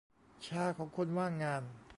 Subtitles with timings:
[0.47, 1.63] ชาของคนว่างงาน